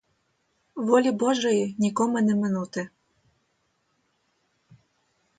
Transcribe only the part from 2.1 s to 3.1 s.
не минути.